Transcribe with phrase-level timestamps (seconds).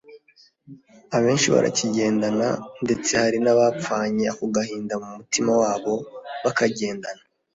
[1.17, 2.49] abenshi barakigendana
[2.83, 5.93] ndetse hari n’abapfanye ako gahinda mu mutima wabo
[6.43, 7.23] bakagendana